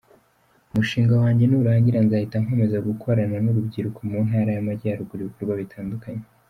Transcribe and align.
Umushinga 0.71 1.13
wanjye 1.23 1.43
nurangira 1.45 1.97
nzahita 2.05 2.37
nkomeza 2.43 2.77
gukorana 2.87 3.37
n’urubyiruko 3.43 3.99
mu 4.09 4.19
Ntara 4.27 4.49
y’Amajyaruguru 4.53 5.21
ibikorwa 5.23 5.53
bitandukanye. 5.63 6.23